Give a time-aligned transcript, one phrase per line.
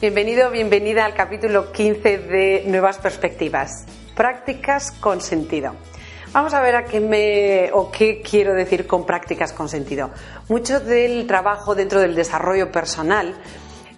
[0.00, 3.84] Bienvenido, bienvenida al capítulo 15 de Nuevas Perspectivas.
[4.16, 5.74] Prácticas con sentido.
[6.32, 10.08] Vamos a ver a qué me o qué quiero decir con prácticas con sentido.
[10.48, 13.34] Mucho del trabajo dentro del desarrollo personal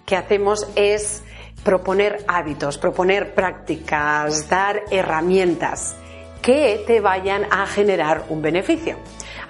[0.05, 1.23] que hacemos es
[1.63, 5.95] proponer hábitos, proponer prácticas, dar herramientas
[6.41, 8.97] que te vayan a generar un beneficio.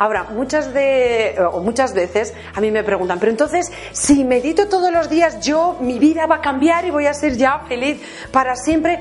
[0.03, 4.91] Ahora, muchas, de, o muchas veces a mí me preguntan, pero entonces, si medito todos
[4.91, 8.57] los días, yo, mi vida va a cambiar y voy a ser ya feliz para
[8.57, 8.99] siempre.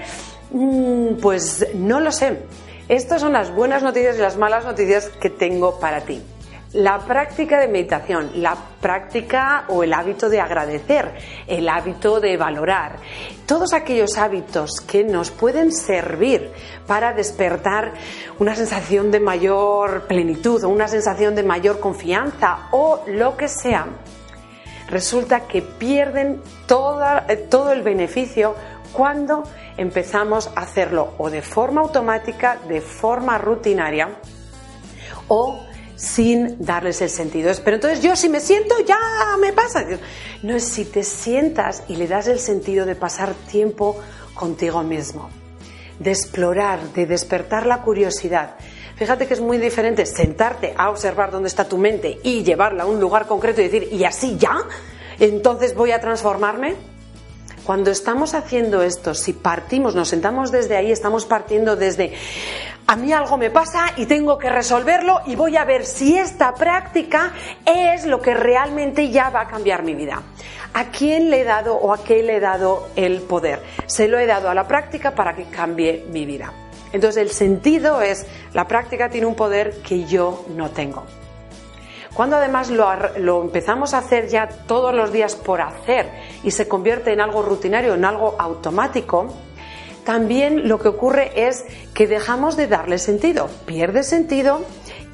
[0.52, 2.44] Mm, pues no lo sé.
[2.88, 6.22] Estas son las buenas noticias y las malas noticias que tengo para ti.
[6.74, 11.12] La práctica de meditación, la práctica o el hábito de agradecer,
[11.46, 12.96] el hábito de valorar,
[13.44, 16.50] todos aquellos hábitos que nos pueden servir
[16.86, 17.92] para despertar
[18.38, 23.84] una sensación de mayor plenitud o una sensación de mayor confianza o lo que sea,
[24.88, 26.40] resulta que pierden
[27.28, 28.54] eh, todo el beneficio
[28.94, 29.42] cuando
[29.76, 34.08] empezamos a hacerlo o de forma automática, de forma rutinaria
[35.28, 37.52] o sin darles el sentido.
[37.64, 38.98] Pero entonces yo si me siento ya
[39.40, 39.84] me pasa.
[40.42, 43.96] No es si te sientas y le das el sentido de pasar tiempo
[44.34, 45.30] contigo mismo,
[45.98, 48.56] de explorar, de despertar la curiosidad.
[48.96, 52.86] Fíjate que es muy diferente sentarte a observar dónde está tu mente y llevarla a
[52.86, 54.58] un lugar concreto y decir, ¿y así ya?
[55.18, 56.76] Entonces voy a transformarme.
[57.64, 62.12] Cuando estamos haciendo esto, si partimos, nos sentamos desde ahí, estamos partiendo desde
[62.92, 66.52] a mí algo me pasa y tengo que resolverlo y voy a ver si esta
[66.52, 67.32] práctica
[67.64, 70.20] es lo que realmente ya va a cambiar mi vida.
[70.74, 73.62] ¿A quién le he dado o a qué le he dado el poder?
[73.86, 76.52] Se lo he dado a la práctica para que cambie mi vida.
[76.92, 81.04] Entonces el sentido es, la práctica tiene un poder que yo no tengo.
[82.12, 82.86] Cuando además lo,
[83.20, 86.10] lo, empezamos a hacer ya todos los días por hacer
[86.42, 89.34] y se convierte en algo rutinario, en algo automático,
[90.04, 91.64] también lo que ocurre es
[91.94, 94.64] que dejamos de darle sentido, pierde sentido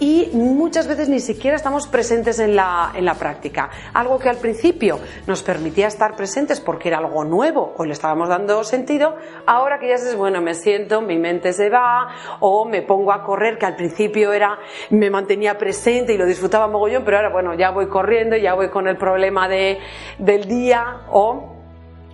[0.00, 3.70] y muchas veces ni siquiera estamos presentes en la, en la práctica.
[3.94, 8.28] Algo que al principio nos permitía estar presentes porque era algo nuevo o le estábamos
[8.28, 9.16] dando sentido,
[9.46, 12.08] ahora que ya es bueno, me siento, mi mente se va
[12.40, 14.58] o me pongo a correr, que al principio era,
[14.90, 18.70] me mantenía presente y lo disfrutaba mogollón, pero ahora bueno, ya voy corriendo, ya voy
[18.70, 19.78] con el problema de,
[20.18, 21.56] del día o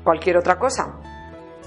[0.02, 1.03] cualquier otra cosa.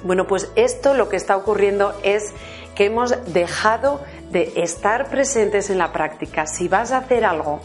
[0.03, 2.33] Bueno, pues esto lo que está ocurriendo es
[2.75, 6.45] que hemos dejado de estar presentes en la práctica.
[6.45, 7.59] Si vas a hacer algo,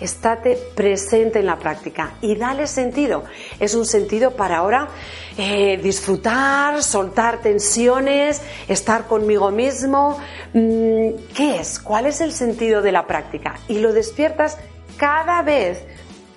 [0.00, 3.24] estate presente en la práctica y dale sentido.
[3.60, 4.88] Es un sentido para ahora
[5.38, 10.18] eh, disfrutar, soltar tensiones, estar conmigo mismo.
[10.52, 11.78] Mm, ¿Qué es?
[11.78, 13.58] ¿Cuál es el sentido de la práctica?
[13.68, 14.58] Y lo despiertas
[14.98, 15.82] cada vez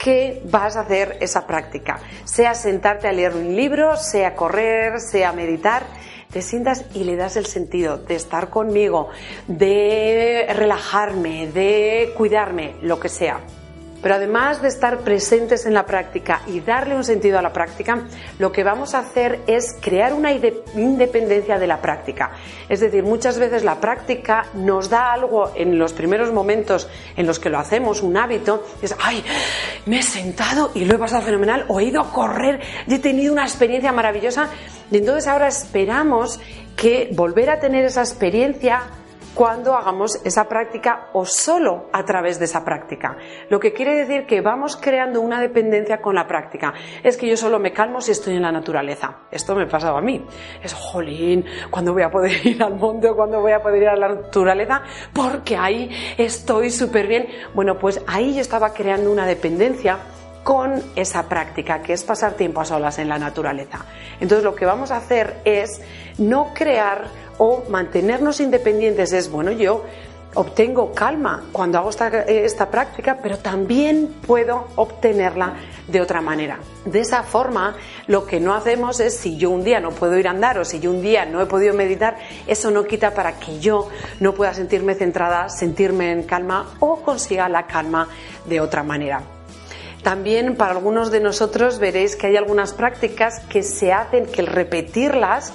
[0.01, 1.99] que vas a hacer esa práctica.
[2.23, 5.83] Sea sentarte a leer un libro, sea correr, sea meditar,
[6.31, 9.09] te sientas y le das el sentido de estar conmigo,
[9.47, 13.41] de relajarme, de cuidarme, lo que sea.
[14.01, 18.05] Pero además de estar presentes en la práctica y darle un sentido a la práctica,
[18.39, 22.31] lo que vamos a hacer es crear una independencia de la práctica.
[22.67, 27.39] Es decir, muchas veces la práctica nos da algo en los primeros momentos en los
[27.39, 29.23] que lo hacemos, un hábito, es, ay,
[29.85, 32.99] me he sentado y lo he pasado fenomenal, o he ido a correr y he
[32.99, 34.49] tenido una experiencia maravillosa.
[34.89, 36.39] Y entonces ahora esperamos
[36.75, 38.81] que volver a tener esa experiencia
[39.33, 43.17] cuando hagamos esa práctica o solo a través de esa práctica.
[43.49, 46.73] Lo que quiere decir que vamos creando una dependencia con la práctica.
[47.03, 49.19] Es que yo solo me calmo si estoy en la naturaleza.
[49.31, 50.25] Esto me pasaba a mí.
[50.61, 53.89] Es, jolín, ¿cuándo voy a poder ir al monte o cuándo voy a poder ir
[53.89, 54.81] a la naturaleza?
[55.13, 57.27] Porque ahí estoy súper bien.
[57.53, 59.99] Bueno, pues ahí yo estaba creando una dependencia
[60.43, 63.85] con esa práctica, que es pasar tiempo a solas en la naturaleza.
[64.19, 65.81] Entonces lo que vamos a hacer es
[66.17, 67.05] no crear
[67.43, 69.83] o mantenernos independientes es, bueno, yo
[70.35, 75.55] obtengo calma cuando hago esta, esta, práctica, pero también puedo obtenerla
[75.87, 76.59] de otra manera.
[76.85, 80.27] De esa forma, lo que no hacemos es, si yo un día no puedo ir
[80.27, 82.15] a andar o si yo un día no he podido meditar,
[82.45, 83.89] eso no quita para que yo
[84.19, 88.07] no pueda sentirme centrada, sentirme en calma o consiga la calma
[88.45, 89.23] de otra manera.
[90.03, 94.47] También para algunos de nosotros veréis que hay algunas prácticas que se hacen, que al
[94.47, 95.53] repetirlas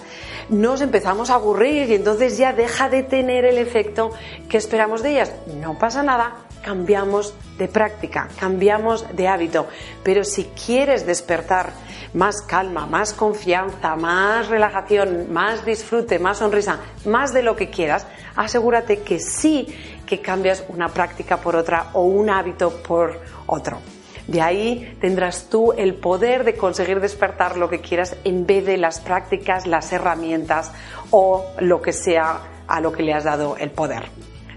[0.48, 4.10] nos empezamos a aburrir y entonces ya deja de tener el efecto
[4.48, 5.32] que esperamos de ellas.
[5.60, 9.66] No pasa nada, cambiamos de práctica, cambiamos de hábito.
[10.02, 11.72] Pero si quieres despertar
[12.14, 18.06] más calma, más confianza, más relajación, más disfrute, más sonrisa, más de lo que quieras,
[18.34, 19.66] asegúrate que sí
[20.06, 23.78] que cambias una práctica por otra o un hábito por otro.
[24.26, 28.76] De ahí tendrás tú el poder de conseguir despertar lo que quieras en vez de
[28.76, 30.73] las prácticas, las herramientas
[31.11, 34.05] o lo que sea a lo que le has dado el poder.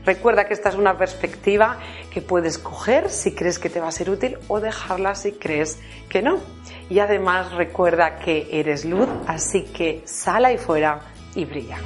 [0.06, 1.77] Recuerda que esta es una perspectiva
[2.12, 5.80] que puedes coger si crees que te va a ser útil o dejarla si crees
[6.10, 6.39] que no.
[6.89, 11.01] Y además recuerda que eres luz, así que sal ahí fuera
[11.36, 11.77] y brilla.